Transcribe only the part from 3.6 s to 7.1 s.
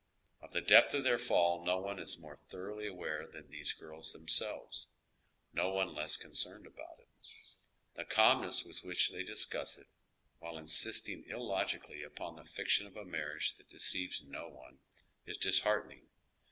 girls themselves; no one less concerned about it.